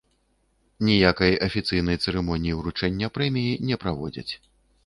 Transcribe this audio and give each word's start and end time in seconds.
Ніякай 0.87 1.33
афіцыйнай 1.49 2.01
цырымоніі 2.05 2.57
ўручэння 2.61 3.13
прэміі 3.19 3.53
не 3.69 3.75
праводзяць. 3.85 4.31